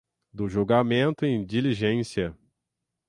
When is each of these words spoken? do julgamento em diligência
do 0.33 0.49
julgamento 0.49 1.27
em 1.27 1.45
diligência 1.45 2.35